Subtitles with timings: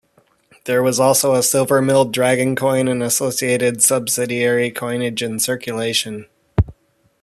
[0.63, 6.25] There was also a silver milled dragon coin and associated subsidiary coinage in circulation.